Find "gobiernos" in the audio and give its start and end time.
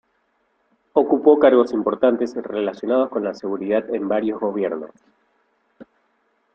4.39-4.89